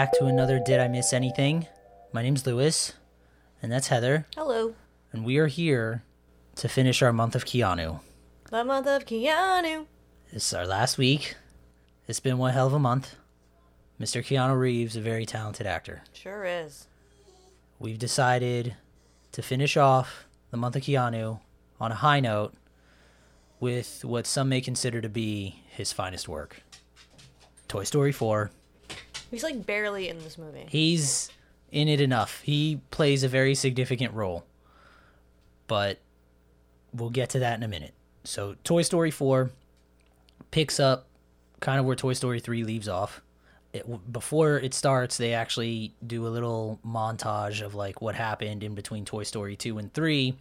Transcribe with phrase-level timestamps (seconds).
[0.00, 1.66] back to another Did I Miss Anything?
[2.10, 2.94] My name's Lewis,
[3.62, 4.74] and that's Heather, Hello.
[5.12, 6.04] and we are here
[6.56, 8.00] to finish our month of Keanu.
[8.50, 9.84] The month of Keanu.
[10.32, 11.36] This is our last week.
[12.08, 13.14] It's been one hell of a month.
[14.00, 14.22] Mr.
[14.24, 16.00] Keanu Reeves, a very talented actor.
[16.14, 16.86] Sure is.
[17.78, 18.76] We've decided
[19.32, 21.40] to finish off the month of Keanu
[21.78, 22.54] on a high note
[23.60, 26.62] with what some may consider to be his finest work
[27.68, 28.50] Toy Story 4.
[29.30, 30.66] He's like barely in this movie.
[30.68, 31.30] He's
[31.70, 32.40] in it enough.
[32.42, 34.44] He plays a very significant role.
[35.66, 35.98] But
[36.92, 37.94] we'll get to that in a minute.
[38.24, 39.50] So, Toy Story 4
[40.50, 41.06] picks up
[41.60, 43.22] kind of where Toy Story 3 leaves off.
[43.72, 48.74] It, before it starts, they actually do a little montage of like what happened in
[48.74, 50.36] between Toy Story 2 and 3.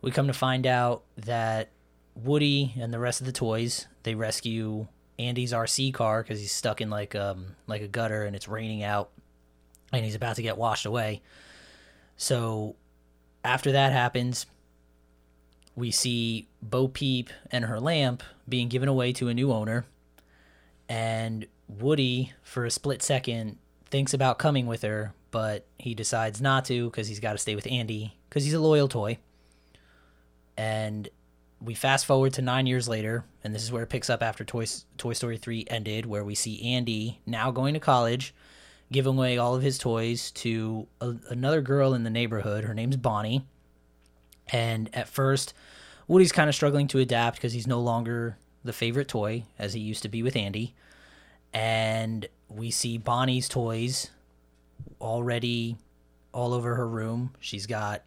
[0.00, 1.68] We come to find out that
[2.14, 4.86] Woody and the rest of the toys, they rescue
[5.18, 8.82] Andy's RC car cuz he's stuck in like um like a gutter and it's raining
[8.82, 9.10] out
[9.92, 11.22] and he's about to get washed away.
[12.16, 12.76] So
[13.44, 14.46] after that happens,
[15.74, 19.84] we see Bo Peep and her lamp being given away to a new owner.
[20.88, 23.58] And Woody, for a split second,
[23.90, 27.54] thinks about coming with her, but he decides not to because he's got to stay
[27.54, 29.18] with Andy because he's a loyal toy.
[30.56, 31.08] And
[31.66, 34.44] we fast forward to nine years later, and this is where it picks up after
[34.44, 38.32] Toy, Toy Story 3 ended, where we see Andy now going to college,
[38.92, 42.64] giving away all of his toys to a, another girl in the neighborhood.
[42.64, 43.44] Her name's Bonnie.
[44.52, 45.54] And at first,
[46.06, 49.80] Woody's kind of struggling to adapt because he's no longer the favorite toy as he
[49.80, 50.74] used to be with Andy.
[51.52, 54.10] And we see Bonnie's toys
[55.00, 55.76] already
[56.32, 57.34] all over her room.
[57.40, 58.06] She's got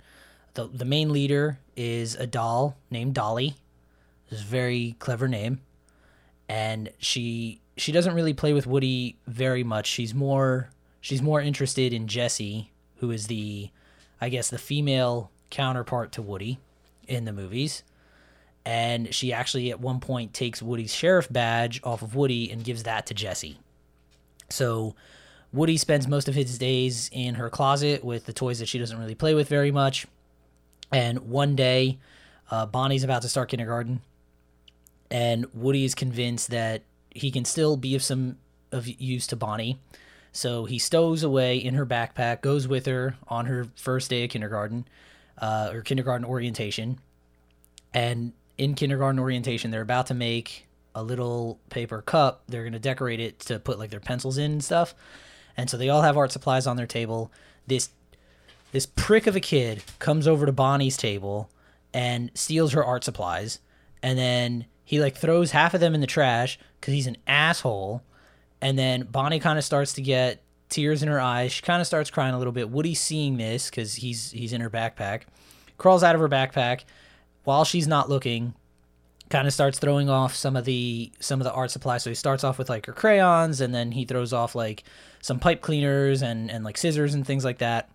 [0.60, 3.56] the the main leader is a doll named Dolly.
[4.30, 5.62] It's a very clever name.
[6.48, 9.88] And she she doesn't really play with Woody very much.
[9.88, 10.70] She's more
[11.02, 13.70] she's more interested in Jessie, who is the
[14.20, 16.60] I guess the female counterpart to Woody
[17.08, 17.84] in the movies.
[18.66, 22.84] And she actually at one point takes Woody's sheriff badge off of Woody and gives
[22.84, 23.58] that to Jessie.
[24.50, 24.96] So
[25.54, 29.00] Woody spends most of his days in her closet with the toys that she doesn't
[29.00, 30.06] really play with very much.
[30.92, 32.00] And one day,
[32.50, 34.02] uh, Bonnie's about to start kindergarten,
[35.12, 38.38] and Woody is convinced that he can still be of some
[38.72, 39.80] of use to Bonnie.
[40.32, 44.30] So he stows away in her backpack, goes with her on her first day of
[44.30, 44.88] kindergarten,
[45.40, 47.00] uh, or kindergarten orientation.
[47.94, 52.44] And in kindergarten orientation, they're about to make a little paper cup.
[52.48, 54.94] They're going to decorate it to put like their pencils in and stuff.
[55.58, 57.32] And so they all have art supplies on their table.
[57.68, 57.90] This
[58.72, 61.50] this prick of a kid comes over to Bonnie's table
[61.94, 63.60] and steals her art supplies.
[64.04, 68.04] And then he like throws half of them in the trash because he's an asshole.
[68.62, 71.52] And then Bonnie kind of starts to get tears in her eyes.
[71.52, 72.70] She kind of starts crying a little bit.
[72.70, 75.24] Woody's seeing this because he's he's in her backpack.
[75.78, 76.84] Crawls out of her backpack
[77.44, 78.54] while she's not looking.
[79.30, 82.04] Kind of starts throwing off some of the some of the art supplies.
[82.04, 84.84] So he starts off with like her crayons, and then he throws off like
[85.22, 87.90] some pipe cleaners and and like scissors and things like that.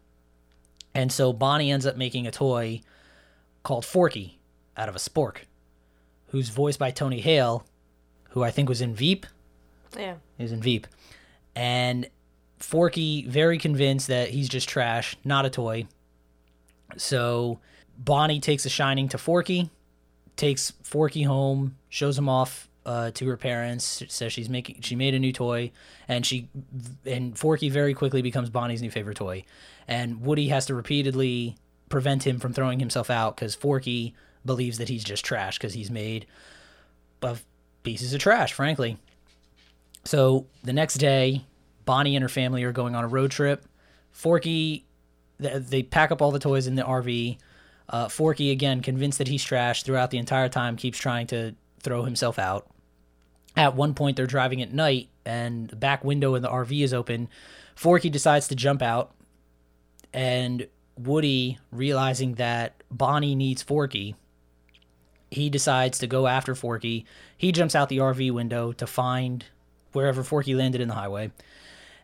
[0.94, 2.80] And so Bonnie ends up making a toy
[3.62, 4.38] called Forky
[4.76, 5.38] out of a spork,
[6.28, 7.64] who's voiced by Tony Hale,
[8.30, 9.26] who I think was in Veep.
[9.96, 10.14] Yeah.
[10.36, 10.86] He was in Veep.
[11.56, 12.08] And
[12.58, 15.86] Forky, very convinced that he's just trash, not a toy.
[16.96, 17.60] So
[17.98, 19.70] Bonnie takes a shining to Forky,
[20.36, 25.14] takes Forky home, shows him off uh, to her parents, says she's making she made
[25.14, 25.72] a new toy,
[26.08, 26.48] and she
[27.04, 29.44] and Forky very quickly becomes Bonnie's new favorite toy.
[29.88, 31.56] And Woody has to repeatedly
[31.88, 34.14] prevent him from throwing himself out because Forky
[34.44, 36.26] believes that he's just trash because he's made
[37.22, 37.44] of
[37.82, 38.98] pieces of trash, frankly.
[40.04, 41.44] So the next day,
[41.84, 43.64] Bonnie and her family are going on a road trip.
[44.10, 44.84] Forky,
[45.38, 47.38] they pack up all the toys in the RV.
[47.88, 52.04] Uh, Forky, again, convinced that he's trash throughout the entire time, keeps trying to throw
[52.04, 52.66] himself out.
[53.56, 56.92] At one point, they're driving at night, and the back window in the RV is
[56.92, 57.28] open.
[57.74, 59.14] Forky decides to jump out,
[60.12, 60.66] and
[60.96, 64.16] Woody, realizing that Bonnie needs Forky,
[65.30, 67.04] he decides to go after Forky.
[67.36, 69.44] He jumps out the RV window to find
[69.92, 71.32] wherever Forky landed in the highway.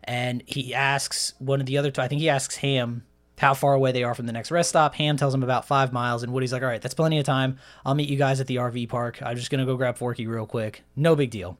[0.02, 3.04] And he asks one of the other I think he asks Ham
[3.40, 4.94] how far away they are from the next rest stop.
[4.96, 7.56] Ham tells him about five miles, and Woody's like, all right, that's plenty of time.
[7.86, 9.22] I'll meet you guys at the RV park.
[9.22, 10.82] I'm just going to go grab Forky real quick.
[10.94, 11.56] No big deal.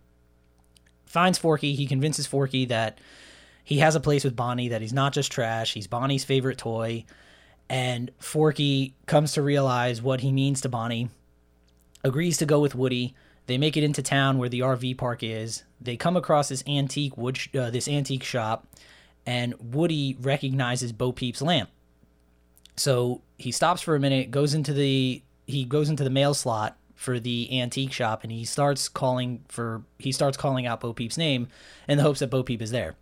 [1.07, 1.75] Finds Forky.
[1.75, 2.99] He convinces Forky that
[3.65, 5.73] he has a place with Bonnie, that he's not just trash.
[5.73, 7.07] He's Bonnie's favorite toy.
[7.71, 11.09] And Forky comes to realize what he means to Bonnie,
[12.05, 13.15] agrees to go with Woody.
[13.47, 15.65] They make it into town where the RV park is.
[15.81, 18.67] They come across this antique wood, sh- uh, this antique shop,
[19.27, 21.71] and Woody recognizes Bo Peep's lamp.
[22.77, 26.79] So he stops for a minute, goes into the he goes into the mail slot
[26.95, 31.19] for the antique shop, and he starts calling for he starts calling out Bo Peep's
[31.19, 31.49] name
[31.89, 32.97] in the hopes that Bo Peep is there.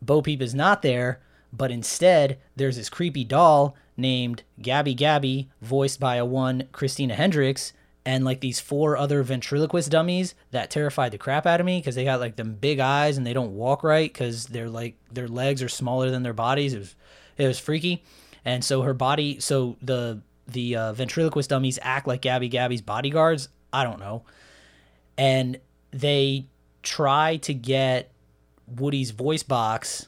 [0.00, 1.20] Bo Peep is not there,
[1.52, 7.72] but instead there's this creepy doll named Gabby Gabby, voiced by a one Christina Hendricks,
[8.08, 11.94] and like these four other ventriloquist dummies that terrified the crap out of me because
[11.94, 15.28] they got like them big eyes and they don't walk right because they're like their
[15.28, 16.72] legs are smaller than their bodies.
[16.72, 16.94] It was
[17.36, 18.02] it was freaky,
[18.46, 23.50] and so her body, so the the uh, ventriloquist dummies act like Gabby Gabby's bodyguards.
[23.74, 24.22] I don't know,
[25.18, 25.60] and
[25.90, 26.46] they
[26.82, 28.10] try to get
[28.66, 30.06] Woody's voice box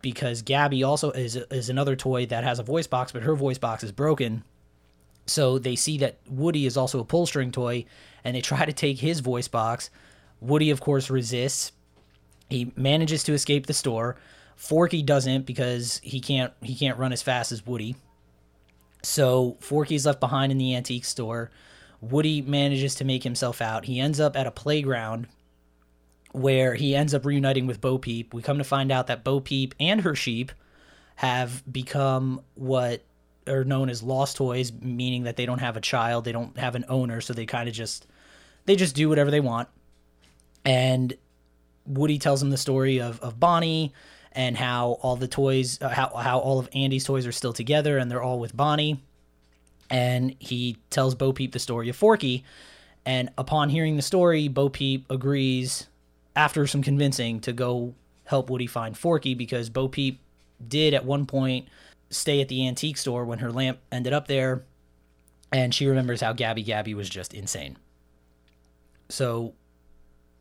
[0.00, 3.58] because Gabby also is is another toy that has a voice box, but her voice
[3.58, 4.42] box is broken.
[5.26, 7.84] So they see that Woody is also a pull string toy,
[8.24, 9.90] and they try to take his voice box.
[10.40, 11.72] Woody, of course, resists.
[12.48, 14.16] He manages to escape the store.
[14.54, 17.96] Forky doesn't because he can't he can't run as fast as Woody.
[19.02, 21.50] So Forky's left behind in the antique store.
[22.00, 23.84] Woody manages to make himself out.
[23.84, 25.26] He ends up at a playground
[26.32, 28.34] where he ends up reuniting with Bo Peep.
[28.34, 30.52] We come to find out that Bo Peep and her sheep
[31.16, 33.02] have become what
[33.48, 36.74] are known as lost toys, meaning that they don't have a child, they don't have
[36.74, 38.06] an owner, so they kind of just
[38.66, 39.68] they just do whatever they want.
[40.64, 41.16] And
[41.86, 43.92] Woody tells him the story of, of Bonnie
[44.32, 47.98] and how all the toys, uh, how, how all of Andy's toys are still together
[47.98, 49.00] and they're all with Bonnie.
[49.88, 52.44] And he tells Bo Peep the story of Forky.
[53.04, 55.86] And upon hearing the story, Bo Peep agrees,
[56.34, 57.94] after some convincing, to go
[58.24, 60.18] help Woody find Forky because Bo Peep
[60.66, 61.68] did at one point
[62.10, 64.64] stay at the antique store when her lamp ended up there.
[65.52, 67.78] And she remembers how Gabby Gabby was just insane.
[69.08, 69.54] So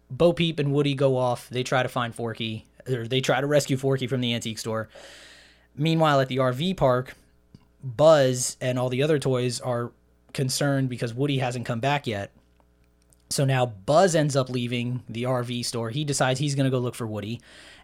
[0.10, 1.50] Bo Peep and Woody go off.
[1.50, 4.90] They try to find Forky, or they try to rescue Forky from the antique store.
[5.76, 7.16] Meanwhile, at the RV park,
[7.84, 9.92] Buzz and all the other toys are
[10.34, 12.32] concerned because Woody hasn't come back yet.
[13.30, 15.90] So now Buzz ends up leaving the RV store.
[15.90, 17.42] He decides he's going to go look for Woody.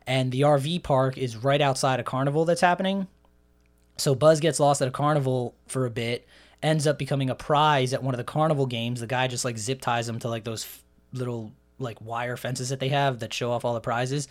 [0.07, 3.07] And the RV park is right outside a carnival that's happening.
[3.97, 6.27] So Buzz gets lost at a carnival for a bit,
[6.63, 8.99] ends up becoming a prize at one of the carnival games.
[8.99, 10.83] The guy just like zip ties him to like those f-
[11.13, 14.27] little like wire fences that they have that show off all the prizes.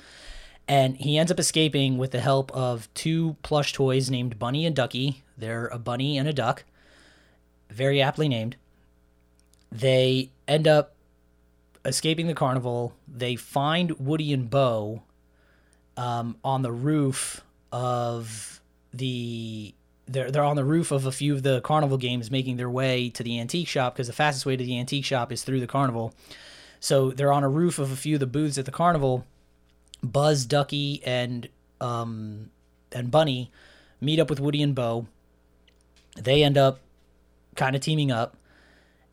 [0.68, 4.76] And he ends up escaping with the help of two plush toys named Bunny and
[4.76, 5.24] Ducky.
[5.36, 6.64] They're a bunny and a duck,
[7.70, 8.56] very aptly named.
[9.72, 10.94] They end up
[11.84, 12.94] escaping the carnival.
[13.08, 15.02] They find Woody and Bo
[15.96, 17.42] um, on the roof
[17.72, 18.59] of
[18.92, 19.74] the.
[20.06, 23.10] They're, they're on the roof of a few of the carnival games making their way
[23.10, 25.68] to the antique shop because the fastest way to the antique shop is through the
[25.68, 26.12] carnival.
[26.80, 29.24] So they're on a roof of a few of the booths at the carnival.
[30.02, 31.48] Buzz, Ducky, and
[31.80, 32.50] um,
[32.90, 33.52] and Bunny
[34.00, 35.06] meet up with Woody and Bo.
[36.16, 36.80] They end up
[37.54, 38.36] kind of teaming up,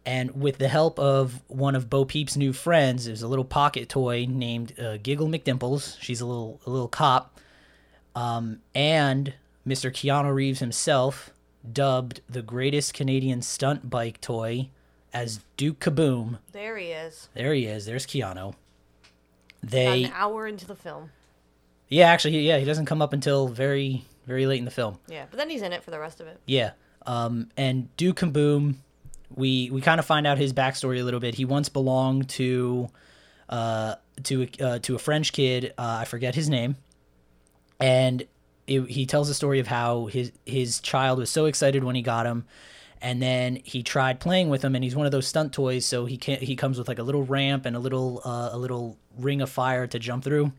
[0.05, 3.89] and with the help of one of Bo Peep's new friends, there's a little pocket
[3.89, 5.97] toy named uh, Giggle McDimples.
[5.99, 7.39] She's a little a little cop,
[8.15, 9.33] um, and
[9.67, 9.91] Mr.
[9.91, 11.31] Keanu Reeves himself,
[11.69, 14.69] dubbed the greatest Canadian stunt bike toy
[15.13, 16.39] as Duke Caboom.
[16.51, 17.29] There he is.
[17.33, 17.85] There he is.
[17.85, 18.53] There's Keanu.
[19.61, 21.11] About They an hour into the film.
[21.89, 24.99] Yeah, actually, yeah, he doesn't come up until very, very late in the film.
[25.07, 26.39] Yeah, but then he's in it for the rest of it.
[26.45, 26.71] Yeah,
[27.05, 28.75] um, and Duke Caboom,
[29.33, 31.35] we we kind of find out his backstory a little bit.
[31.35, 32.89] He once belonged to,
[33.49, 35.73] uh, to uh, to a French kid.
[35.77, 36.75] Uh, I forget his name,
[37.79, 38.25] and
[38.67, 42.01] it, he tells the story of how his his child was so excited when he
[42.01, 42.45] got him.
[42.99, 45.85] And then he tried playing with him, and he's one of those stunt toys.
[45.85, 48.57] So he can he comes with like a little ramp and a little uh, a
[48.57, 50.51] little ring of fire to jump through.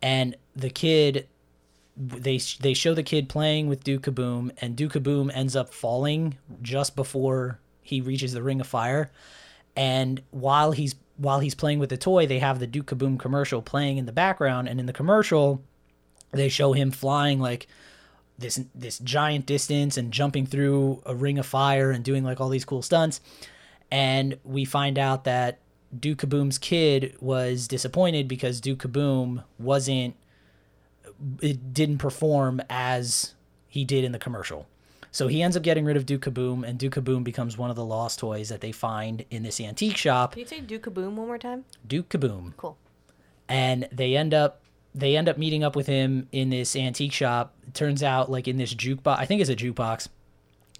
[0.00, 1.26] And the kid
[1.98, 6.38] they they show the kid playing with Duke Caboom, and Duke Caboom ends up falling
[6.62, 9.10] just before he reaches the ring of fire.
[9.74, 13.60] And while he's while he's playing with the toy, they have the Duke Caboom commercial
[13.62, 15.62] playing in the background, and in the commercial,
[16.32, 17.66] they show him flying like
[18.38, 22.48] this this giant distance and jumping through a ring of fire and doing like all
[22.48, 23.20] these cool stunts.
[23.90, 25.58] And we find out that
[25.98, 30.14] Duke Caboom's kid was disappointed because Duke Caboom wasn't
[31.40, 33.34] it didn't perform as
[33.66, 34.66] he did in the commercial.
[35.10, 37.76] So he ends up getting rid of Duke Caboom, and Duke Caboom becomes one of
[37.76, 40.32] the lost toys that they find in this antique shop.
[40.32, 41.64] Can you say Duke Caboom one more time?
[41.86, 42.76] Duke Caboom, Cool.
[43.48, 44.60] and they end up
[44.98, 47.54] they end up meeting up with him in this antique shop.
[47.66, 50.08] It turns out, like in this jukebox, I think it's a jukebox.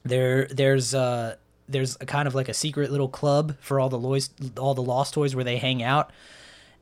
[0.05, 1.37] There, there's uh,
[1.69, 4.83] there's a kind of like a secret little club for all the lois all the
[4.83, 6.11] lost toys where they hang out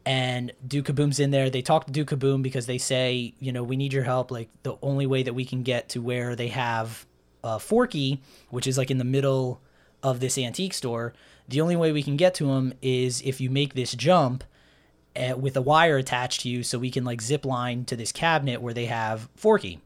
[0.07, 1.50] and Duke Caboom's in there.
[1.50, 4.31] They talk to Duke Caboom because they say, you know, we need your help.
[4.31, 7.05] Like the only way that we can get to where they have
[7.43, 9.61] uh, Forky, which is like in the middle
[10.05, 11.12] of this antique store,
[11.49, 14.45] the only way we can get to him is if you make this jump
[15.16, 18.12] uh, with a wire attached to you, so we can like zip line to this
[18.12, 19.80] cabinet where they have Forky.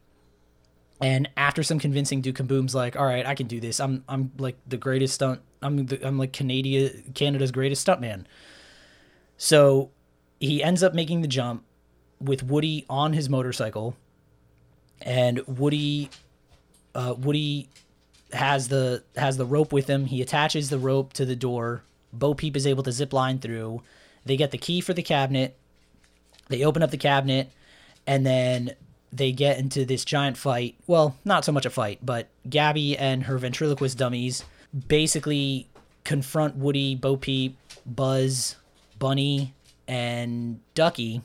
[1.01, 3.79] And after some convincing, Duke Caboom's like, "All right, I can do this.
[3.79, 5.41] I'm I'm like the greatest stunt.
[5.61, 8.25] I'm the, I'm like Canada Canada's greatest stuntman."
[9.37, 9.89] So
[10.39, 11.63] he ends up making the jump
[12.19, 13.95] with Woody on his motorcycle,
[15.01, 16.11] and Woody,
[16.93, 17.69] uh, Woody
[18.33, 20.05] has the has the rope with him.
[20.05, 21.83] He attaches the rope to the door.
[22.13, 23.81] Bo Peep is able to zip line through.
[24.25, 25.57] They get the key for the cabinet.
[26.49, 27.49] They open up the cabinet,
[28.05, 28.75] and then
[29.11, 30.75] they get into this giant fight.
[30.87, 34.43] Well, not so much a fight, but Gabby and her ventriloquist dummies
[34.87, 35.67] basically
[36.03, 38.55] confront Woody, Bo Peep, Buzz,
[38.99, 39.53] Bunny,
[39.87, 41.21] and Ducky,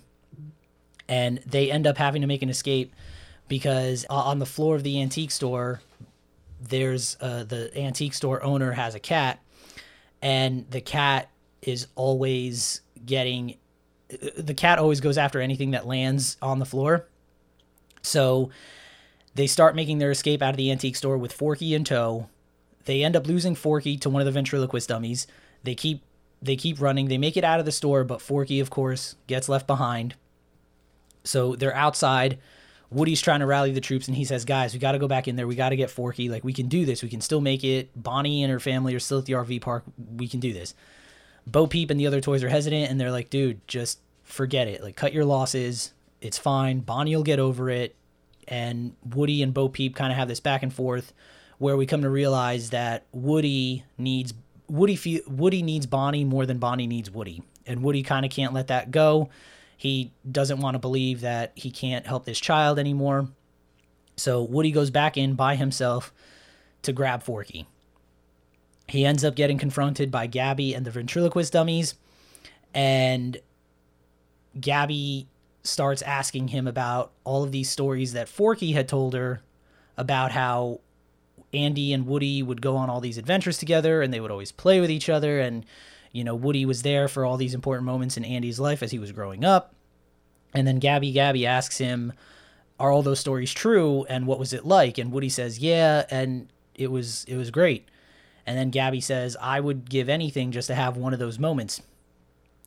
[1.09, 2.93] and they end up having to make an escape
[3.49, 5.81] because uh, on the floor of the antique store,
[6.61, 9.41] there's uh, the antique store owner has a cat,
[10.21, 11.31] and the cat
[11.63, 13.57] is always getting
[14.37, 17.09] the cat always goes after anything that lands on the floor.
[18.03, 18.51] So
[19.35, 22.29] they start making their escape out of the antique store with Forky in tow.
[22.85, 25.27] They end up losing Forky to one of the ventriloquist dummies.
[25.65, 26.03] They keep
[26.41, 27.09] they keep running.
[27.09, 30.15] They make it out of the store, but Forky, of course, gets left behind.
[31.25, 32.39] So they're outside.
[32.91, 35.27] Woody's trying to rally the troops, and he says, "Guys, we got to go back
[35.27, 35.49] in there.
[35.49, 36.29] We got to get Forky.
[36.29, 37.03] Like we can do this.
[37.03, 37.91] We can still make it.
[38.01, 39.83] Bonnie and her family are still at the RV park.
[40.17, 40.75] We can do this."
[41.47, 44.83] Bo Peep and the other toys are hesitant, and they're like, "Dude, just forget it.
[44.83, 45.93] Like cut your losses.
[46.21, 46.81] It's fine.
[46.81, 47.95] Bonnie will get over it."
[48.49, 51.13] And Woody and Bo Peep kind of have this back and forth,
[51.59, 54.35] where we come to realize that Woody needs
[54.69, 58.69] Woody Woody needs Bonnie more than Bonnie needs Woody, and Woody kind of can't let
[58.69, 59.29] that go.
[59.77, 63.29] He doesn't want to believe that he can't help this child anymore.
[64.17, 66.13] So Woody goes back in by himself
[66.83, 67.67] to grab Forky.
[68.89, 71.95] He ends up getting confronted by Gabby and the ventriloquist dummies,
[72.73, 73.39] and
[74.61, 75.27] Gabby
[75.63, 79.43] starts asking him about all of these stories that Forky had told her
[79.97, 80.81] about how
[81.53, 84.81] Andy and Woody would go on all these adventures together and they would always play
[84.81, 85.65] with each other and
[86.13, 88.99] you know Woody was there for all these important moments in Andy's life as he
[88.99, 89.75] was growing up.
[90.55, 92.13] And then Gabby Gabby asks him
[92.79, 96.49] are all those stories true and what was it like and Woody says yeah and
[96.75, 97.89] it was it was great.
[98.47, 101.83] And then Gabby says I would give anything just to have one of those moments.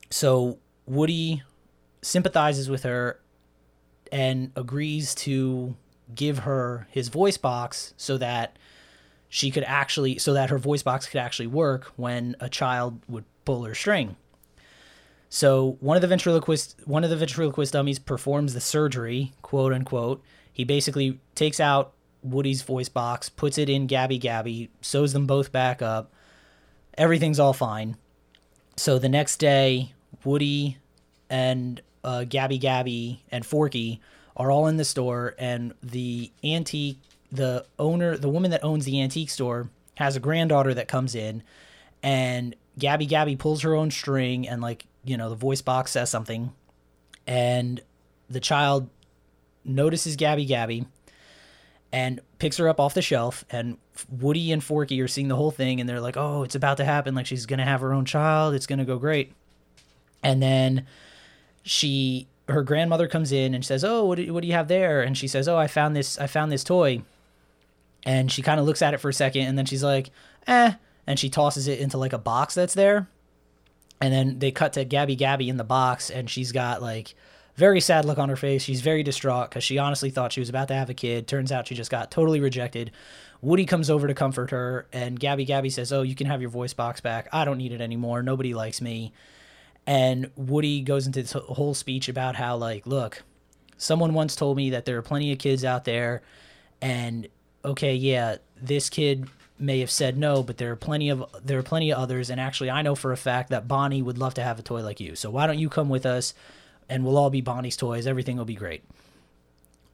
[0.09, 1.43] So Woody
[2.01, 3.19] sympathizes with her
[4.11, 5.75] and agrees to
[6.13, 8.57] give her his voice box so that
[9.29, 13.25] she could actually so that her voice box could actually work when a child would
[13.45, 14.15] pull her string.
[15.29, 20.23] So one of the ventriloquist one of the ventriloquist dummies performs the surgery, quote unquote.
[20.51, 25.51] He basically takes out Woody's voice box, puts it in Gabby Gabby, sews them both
[25.51, 26.11] back up.
[26.97, 27.97] Everything's all fine.
[28.75, 30.77] So the next day, Woody
[31.29, 34.01] and uh, Gabby Gabby and Forky
[34.35, 36.99] are all in the store, and the antique,
[37.31, 41.43] the owner, the woman that owns the antique store, has a granddaughter that comes in,
[42.01, 46.09] and Gabby Gabby pulls her own string, and like you know, the voice box says
[46.09, 46.53] something,
[47.27, 47.81] and
[48.29, 48.89] the child
[49.65, 50.85] notices Gabby Gabby
[51.91, 53.77] and picks her up off the shelf and
[54.09, 56.85] Woody and Forky are seeing the whole thing and they're like, "Oh, it's about to
[56.85, 57.15] happen.
[57.15, 58.53] Like she's to have her own child.
[58.53, 59.33] It's to go great."
[60.23, 60.85] And then
[61.63, 65.01] she her grandmother comes in and says, "Oh, what do, what do you have there?"
[65.01, 67.01] And she says, "Oh, I found this I found this toy."
[68.05, 70.11] And she kind of looks at it for a second and then she's like,
[70.47, 70.73] "Eh,"
[71.05, 73.09] and she tosses it into like a box that's there.
[74.01, 77.15] And then they cut to Gabby Gabby in the box and she's got like
[77.59, 78.63] very sad look on her face.
[78.63, 81.27] She's very distraught cuz she honestly thought she was about to have a kid.
[81.27, 82.91] Turns out she just got totally rejected.
[83.41, 86.49] Woody comes over to comfort her and Gabby Gabby says, "Oh, you can have your
[86.49, 87.27] voice box back.
[87.31, 88.23] I don't need it anymore.
[88.23, 89.11] Nobody likes me."
[89.85, 93.23] And Woody goes into this whole speech about how, like, look,
[93.77, 96.21] someone once told me that there are plenty of kids out there,
[96.81, 97.27] and
[97.65, 101.63] okay, yeah, this kid may have said no, but there are plenty of there are
[101.63, 104.43] plenty of others, and actually, I know for a fact that Bonnie would love to
[104.43, 105.15] have a toy like you.
[105.15, 106.33] So why don't you come with us,
[106.89, 108.07] and we'll all be Bonnie's toys.
[108.07, 108.83] Everything will be great.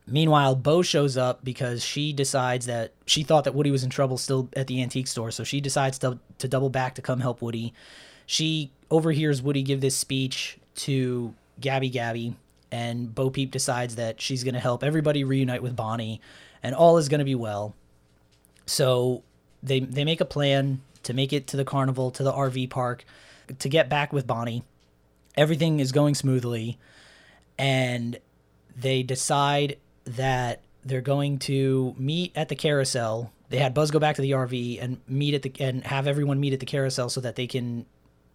[0.08, 4.18] Meanwhile, Bo shows up because she decides that she thought that Woody was in trouble
[4.18, 7.42] still at the antique store, so she decides to, to double back to come help
[7.42, 7.74] Woody.
[8.28, 12.36] She overhears Woody give this speech to Gabby Gabby,
[12.72, 16.22] and Bo Peep decides that she's going to help everybody reunite with Bonnie,
[16.62, 17.74] and all is going to be well.
[18.68, 19.24] So
[19.64, 23.06] they they make a plan to make it to the carnival, to the RV park,
[23.60, 24.64] to get back with Bonnie.
[25.38, 26.77] Everything is going smoothly,
[27.58, 28.20] and
[28.75, 33.32] they decide that they're going to meet at the carousel.
[33.50, 36.39] They had Buzz go back to the RV and meet at the and have everyone
[36.39, 37.86] meet at the carousel so that they can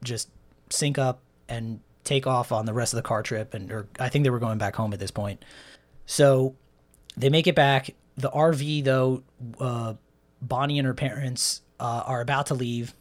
[0.03, 0.29] just
[0.71, 3.55] sync up and take off on the rest of the car trip.
[3.55, 5.45] And or I think they were going back home at this point.
[6.07, 6.55] So
[7.17, 7.95] they make it back.
[8.17, 9.23] The RV though,
[9.61, 9.95] uh,
[10.43, 12.95] Bonnie and her parents uh, are about to leave.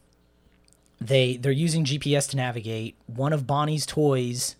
[1.01, 2.95] They they're using GPS to navigate.
[3.07, 4.55] One of Bonnie's toys,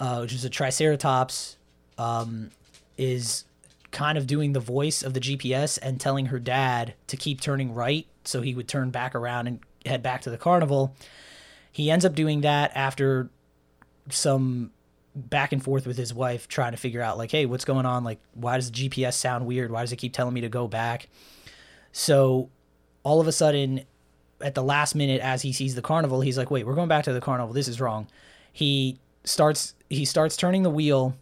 [0.00, 1.56] uh, which is a Triceratops,
[1.98, 2.50] um,
[2.96, 3.44] is
[3.90, 7.72] kind of doing the voice of the GPS and telling her dad to keep turning
[7.74, 10.96] right so he would turn back around and head back to the carnival.
[11.70, 13.30] He ends up doing that after
[14.10, 14.70] some
[15.14, 18.02] back and forth with his wife trying to figure out like hey what's going on
[18.02, 20.66] like why does the gps sound weird why does it keep telling me to go
[20.66, 21.08] back
[21.92, 22.50] so
[23.04, 23.84] all of a sudden
[24.44, 27.04] at the last minute as he sees the carnival he's like wait we're going back
[27.04, 28.06] to the carnival this is wrong
[28.52, 31.16] he starts he starts turning the wheel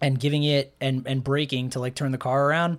[0.00, 2.78] and giving it and and braking to like turn the car around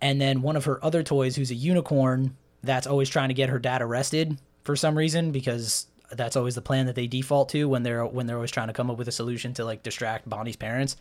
[0.00, 3.48] and then one of her other toys who's a unicorn that's always trying to get
[3.48, 7.68] her dad arrested for some reason because that's always the plan that they default to
[7.68, 10.28] when they're when they're always trying to come up with a solution to like distract
[10.28, 10.96] Bonnie's parents.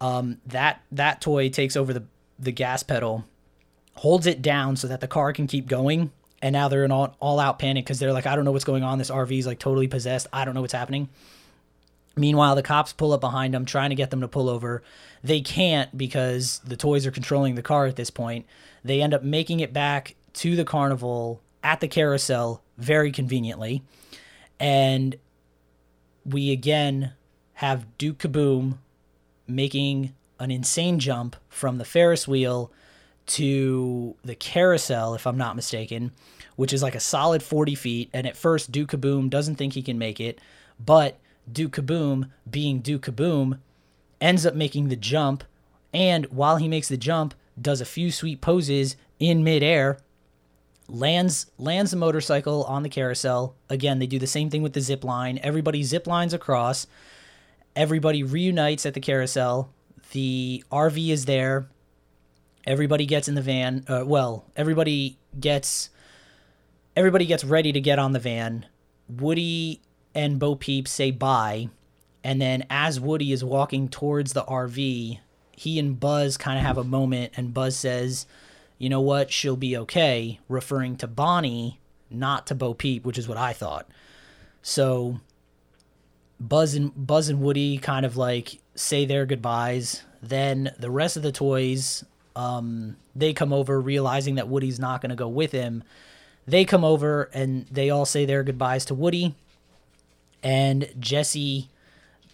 [0.00, 2.04] Um, that that toy takes over the
[2.38, 3.24] the gas pedal,
[3.96, 6.10] holds it down so that the car can keep going.
[6.42, 8.64] And now they're in all, all out panic because they're like, I don't know what's
[8.64, 8.98] going on.
[8.98, 10.26] This RV is like totally possessed.
[10.32, 11.08] I don't know what's happening.
[12.16, 14.82] Meanwhile, the cops pull up behind them, trying to get them to pull over.
[15.24, 18.44] They can't because the toys are controlling the car at this point.
[18.84, 23.82] They end up making it back to the carnival at the carousel very conveniently.
[24.58, 25.16] And
[26.24, 27.12] we again
[27.54, 28.78] have Duke Caboom
[29.46, 32.72] making an insane jump from the Ferris wheel
[33.26, 36.12] to the carousel, if I'm not mistaken,
[36.56, 38.10] which is like a solid 40 feet.
[38.12, 40.40] And at first, Duke Caboom doesn't think he can make it,
[40.78, 41.18] but
[41.50, 43.58] Duke Caboom, being Duke Caboom,
[44.20, 45.44] ends up making the jump.
[45.92, 49.98] And while he makes the jump, does a few sweet poses in midair
[50.92, 53.54] lands lands the motorcycle on the carousel.
[53.68, 55.40] Again, they do the same thing with the zip line.
[55.42, 56.86] Everybody zip lines across.
[57.74, 59.70] Everybody reunites at the carousel.
[60.12, 61.66] The RV is there.
[62.66, 63.84] Everybody gets in the van.
[63.88, 65.90] Uh, well, everybody gets
[66.96, 68.66] everybody gets ready to get on the van.
[69.08, 69.80] Woody
[70.14, 71.68] and Bo Peep say bye,
[72.22, 75.18] and then as Woody is walking towards the RV,
[75.56, 78.26] he and Buzz kind of have a moment, and Buzz says,
[78.78, 83.28] you know what, she'll be okay, referring to Bonnie, not to Bo Peep, which is
[83.28, 83.88] what I thought.
[84.60, 85.20] So
[86.40, 90.02] Buzz and Buzz and Woody kind of like say their goodbyes.
[90.22, 95.10] Then the rest of the toys, um, they come over realizing that Woody's not going
[95.10, 95.84] to go with him.
[96.46, 99.34] They come over and they all say their goodbyes to Woody.
[100.42, 101.68] And Jessie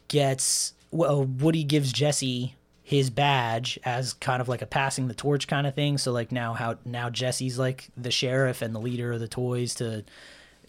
[0.08, 5.46] gets well, Woody gives Jessie his badge as kind of like a passing the torch
[5.46, 5.98] kind of thing.
[5.98, 9.74] So like now how now Jessie's like the sheriff and the leader of the toys
[9.76, 10.04] to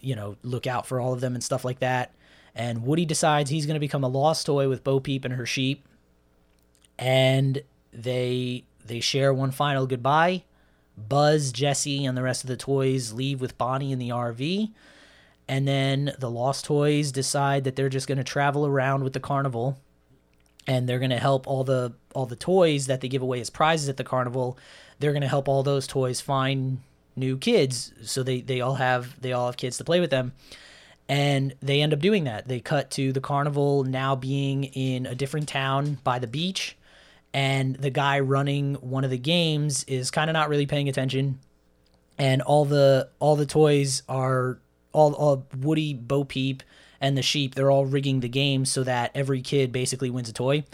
[0.00, 2.14] you know look out for all of them and stuff like that.
[2.54, 5.46] And Woody decides he's going to become a lost toy with Bo Peep and her
[5.46, 5.86] sheep.
[6.98, 7.62] And
[7.92, 10.42] they they share one final goodbye.
[10.96, 14.72] Buzz, Jessie, and the rest of the toys leave with Bonnie in the RV.
[15.48, 19.20] And then the Lost Toys decide that they're just going to travel around with the
[19.20, 19.78] carnival
[20.66, 23.48] and they're going to help all the all the toys that they give away as
[23.48, 24.58] prizes at the carnival.
[24.98, 26.80] They're going to help all those toys find
[27.16, 27.92] new kids.
[28.02, 30.32] So they they all have they all have kids to play with them.
[31.08, 32.46] And they end up doing that.
[32.46, 36.76] They cut to the carnival now being in a different town by the beach
[37.32, 41.38] and the guy running one of the games is kind of not really paying attention
[42.20, 44.58] and all the all the toys are
[44.92, 46.62] all, all woody bo peep
[47.00, 50.32] and the sheep, they're all rigging the game so that every kid basically wins a
[50.34, 50.64] toy.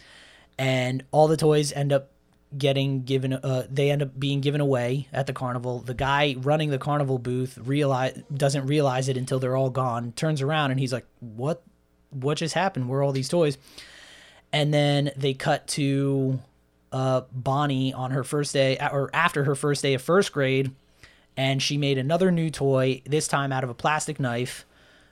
[0.59, 2.11] And all the toys end up
[2.57, 5.79] getting given uh they end up being given away at the carnival.
[5.79, 10.13] The guy running the carnival booth realize doesn't realize it until they're all gone.
[10.13, 11.63] Turns around and he's like, "What
[12.11, 12.89] what just happened?
[12.89, 13.57] Where are all these toys?"
[14.53, 16.41] And then they cut to
[16.93, 20.71] uh Bonnie on her first day or after her first day of first grade
[21.37, 24.65] and she made another new toy this time out of a plastic knife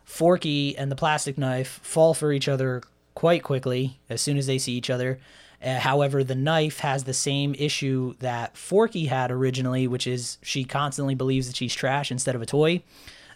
[0.04, 2.82] Forky and the plastic knife fall for each other
[3.14, 5.18] quite quickly as soon as they see each other.
[5.62, 10.64] Uh, however, the knife has the same issue that Forky had originally, which is she
[10.64, 12.82] constantly believes that she's trash instead of a toy.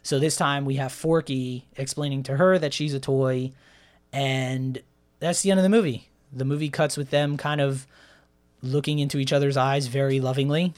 [0.03, 3.53] So this time we have Forky explaining to her that she's a toy,
[4.13, 4.81] and
[5.21, 6.09] that's the end of the movie.
[6.33, 7.87] The movie cuts with them kind of
[8.63, 10.75] looking into each other's eyes very lovingly.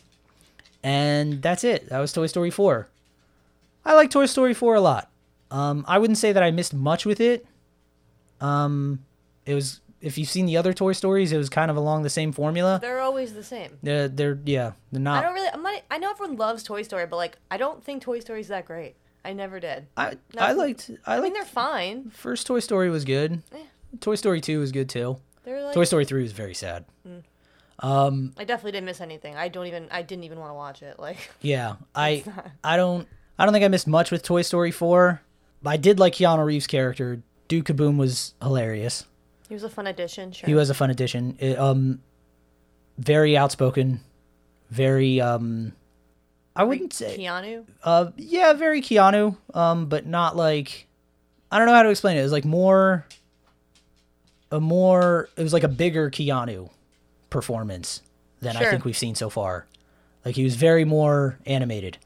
[0.82, 1.88] And that's it.
[1.88, 2.88] That was Toy Story 4.
[3.84, 5.10] I like Toy Story 4 a lot.
[5.50, 7.46] Um, I wouldn't say that I missed much with it.
[8.40, 9.04] Um,
[9.44, 12.10] it was if you've seen the other Toy Stories, it was kind of along the
[12.10, 12.78] same formula.
[12.80, 13.78] They're always the same.
[13.82, 15.22] They're, they're yeah, they're not.
[15.22, 15.48] I don't really.
[15.52, 15.82] I'm not.
[15.90, 18.94] I know everyone loves Toy Story, but like, I don't think Toy Story's that great.
[19.24, 19.86] I never did.
[19.96, 22.10] I I liked I I mean, they're fine.
[22.10, 23.42] first Toy Story was good.
[23.52, 23.58] Eh.
[23.98, 25.16] Toy Story 2 was good too.
[25.46, 25.74] Like.
[25.74, 26.84] Toy Story 3 was very sad.
[27.80, 29.36] Um, I definitely didn't miss anything.
[29.36, 29.88] I don't even.
[29.90, 30.98] I didn't even want to watch it.
[30.98, 32.22] Like, yeah, I
[32.62, 35.22] I don't I don't think I missed much with Toy Story 4.
[35.62, 37.22] But I did like Keanu Reeves' character.
[37.48, 39.06] Duke Caboom was hilarious.
[39.48, 40.32] he was a fun addition.
[40.32, 40.46] Sure.
[40.46, 41.36] He was a fun addition.
[41.38, 42.00] It, um,
[42.98, 44.00] very outspoken,
[44.70, 45.72] very um,
[46.54, 47.64] I wouldn't say Keanu.
[47.82, 49.36] uh, yeah, very Keanu.
[49.54, 50.86] Um, but not like
[51.50, 52.20] I don't know how to explain it.
[52.20, 53.06] It was like more
[54.50, 56.70] a more it was like a bigger Keanu
[57.30, 58.02] performance
[58.40, 59.66] than I think we've seen so far.
[60.24, 61.98] Like he was very more animated.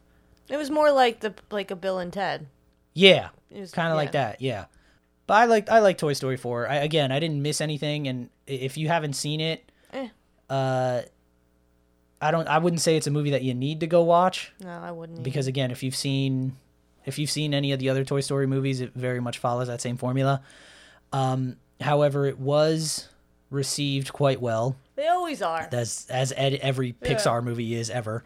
[0.48, 2.46] It was more like the like a Bill and Ted.
[2.92, 4.40] Yeah, It was kind of like that.
[4.40, 4.66] Yeah,
[5.26, 6.68] but I like I like Toy Story four.
[6.68, 10.08] I, again, I didn't miss anything, and if you haven't seen it, Eh.
[10.50, 11.02] uh,
[12.20, 12.46] I don't.
[12.46, 15.22] I wouldn't say it's a movie that you need to go watch No, I wouldn't.
[15.24, 16.56] because again, if you've seen
[17.04, 19.80] if you've seen any of the other Toy Story movies, it very much follows that
[19.80, 20.40] same formula.
[21.12, 23.08] Um, however, it was
[23.50, 25.68] received quite well they always are.
[25.72, 28.24] as as ed, every Pixar movie is ever.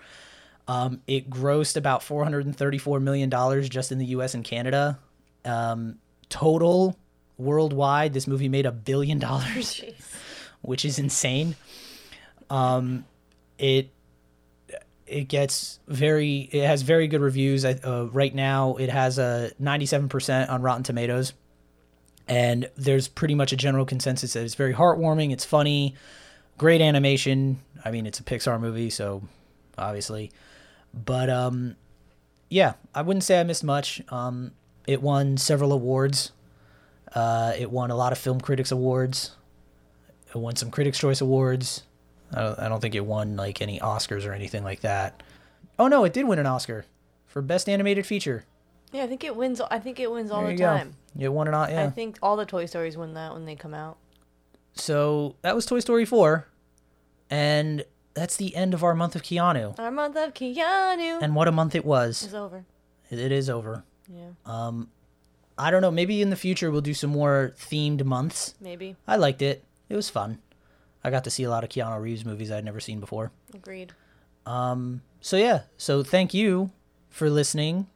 [0.66, 4.34] Um, it grossed about four hundred and thirty-four million dollars just in the U.S.
[4.34, 4.98] and Canada.
[5.44, 6.96] Um, total
[7.38, 9.82] worldwide, this movie made a billion dollars,
[10.60, 11.56] which is insane.
[12.50, 13.04] Um,
[13.58, 13.90] it
[15.06, 17.64] it gets very it has very good reviews.
[17.64, 21.32] I- Uh, right now, it has a ninety-seven percent on Rotten Tomatoes,
[22.28, 25.32] and there's pretty much a general consensus that it's very heartwarming.
[25.32, 25.94] It's funny
[26.58, 27.60] great animation.
[27.84, 29.22] I mean, it's a Pixar movie, so
[29.78, 30.30] obviously.
[30.92, 31.76] But um
[32.50, 34.02] yeah, I wouldn't say I missed much.
[34.10, 34.52] Um
[34.86, 36.32] it won several awards.
[37.14, 39.36] Uh it won a lot of film critics awards.
[40.28, 41.84] It won some critics choice awards.
[42.34, 45.22] I don't, I don't think it won like any Oscars or anything like that.
[45.78, 46.84] Oh no, it did win an Oscar
[47.26, 48.44] for best animated feature.
[48.92, 49.60] Yeah, I think it wins.
[49.60, 50.66] I think it wins all There the you go.
[50.66, 50.94] time.
[51.18, 51.84] It won an O- yeah.
[51.84, 53.98] I think all the Toy Stories win that when they come out.
[54.74, 56.46] So that was Toy Story 4
[57.30, 59.78] and that's the end of our month of Keanu.
[59.78, 62.22] Our month of Keanu And what a month it was.
[62.22, 62.64] is over.
[63.10, 63.84] It, it is over.
[64.12, 64.88] Yeah, Um,
[65.58, 65.90] I don't know.
[65.90, 68.54] Maybe in the future we'll do some more themed months.
[68.60, 68.96] maybe.
[69.06, 69.64] I liked it.
[69.88, 70.38] It was fun.
[71.04, 73.30] I got to see a lot of Keanu Reeves movies I'd never seen before.
[73.54, 73.92] Agreed.
[74.46, 75.62] Um, so yeah.
[75.76, 76.70] So thank you
[77.10, 77.86] for listening,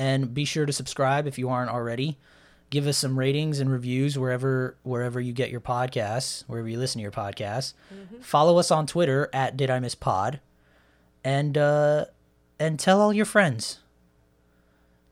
[0.00, 2.16] and be sure to subscribe if you aren't already.
[2.70, 7.00] Give us some ratings and reviews wherever wherever you get your podcasts, wherever you listen
[7.00, 7.74] to your podcasts.
[8.22, 10.40] Follow us on Twitter at Did I Miss Pod,
[11.22, 12.06] and uh,
[12.58, 13.80] and tell all your friends.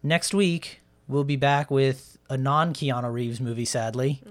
[0.03, 3.66] Next week we'll be back with a non Keanu Reeves movie.
[3.66, 4.22] Sadly,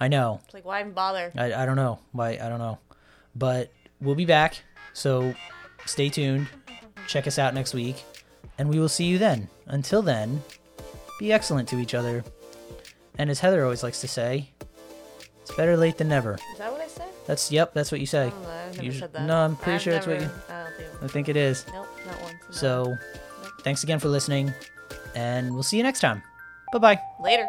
[0.00, 0.40] I know.
[0.46, 1.30] It's like why even bother?
[1.36, 2.78] I, I don't know why I don't know,
[3.36, 3.70] but
[4.00, 4.62] we'll be back.
[4.94, 5.34] So
[5.84, 6.48] stay tuned.
[7.06, 8.02] Check us out next week,
[8.58, 9.48] and we will see you then.
[9.66, 10.42] Until then,
[11.18, 12.24] be excellent to each other.
[13.18, 14.50] And as Heather always likes to say,
[15.42, 16.34] it's better late than never.
[16.52, 17.08] Is that what I said?
[17.26, 17.72] That's yep.
[17.74, 18.32] That's what you say.
[18.34, 21.02] Oh, never You no, I'm pretty I've sure that's what you- I think.
[21.02, 21.64] I think it is.
[21.72, 22.34] Nope, not once.
[22.48, 22.50] no.
[22.52, 22.94] So,
[23.62, 24.52] thanks again for listening,
[25.14, 26.22] and we'll see you next time.
[26.72, 27.00] Bye bye.
[27.20, 27.46] later.